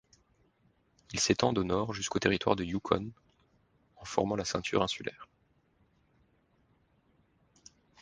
[1.13, 3.11] Ils s'étendent au nord jusqu'au Territoire du Yukon
[3.97, 5.27] en formant la ceinture Insulaire.